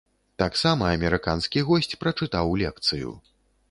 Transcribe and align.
Таксама 0.43 0.87
амерыканскі 0.95 1.65
госць 1.71 1.93
прачытаў 2.05 2.45
лекцыю. 2.67 3.19